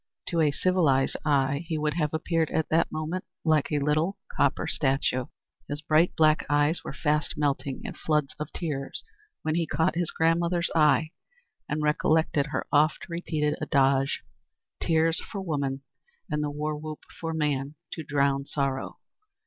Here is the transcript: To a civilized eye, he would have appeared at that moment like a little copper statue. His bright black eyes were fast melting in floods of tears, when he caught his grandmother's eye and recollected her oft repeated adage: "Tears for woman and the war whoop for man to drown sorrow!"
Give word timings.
To 0.29 0.41
a 0.41 0.49
civilized 0.49 1.15
eye, 1.23 1.63
he 1.67 1.77
would 1.77 1.93
have 1.93 2.11
appeared 2.11 2.49
at 2.49 2.69
that 2.69 2.91
moment 2.91 3.23
like 3.45 3.71
a 3.71 3.77
little 3.77 4.17
copper 4.35 4.65
statue. 4.65 5.25
His 5.69 5.83
bright 5.83 6.15
black 6.15 6.43
eyes 6.49 6.83
were 6.83 6.91
fast 6.91 7.35
melting 7.37 7.81
in 7.83 7.93
floods 7.93 8.33
of 8.39 8.51
tears, 8.51 9.03
when 9.43 9.53
he 9.53 9.67
caught 9.67 9.93
his 9.93 10.09
grandmother's 10.09 10.71
eye 10.73 11.11
and 11.69 11.83
recollected 11.83 12.47
her 12.47 12.65
oft 12.71 13.09
repeated 13.09 13.59
adage: 13.61 14.23
"Tears 14.79 15.19
for 15.31 15.39
woman 15.39 15.83
and 16.31 16.43
the 16.43 16.49
war 16.49 16.75
whoop 16.75 17.01
for 17.19 17.31
man 17.31 17.75
to 17.91 18.01
drown 18.01 18.47
sorrow!" 18.47 18.97